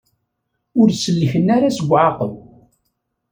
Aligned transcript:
Ur 0.79 0.87
sellken 0.91 1.47
ara 1.55 1.75
seg 1.77 1.87
uɛaqeb. 1.91 2.33